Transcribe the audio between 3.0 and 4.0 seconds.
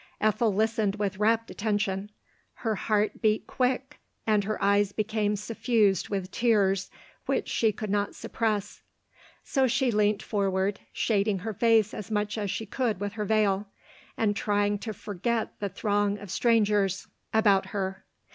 beat quick,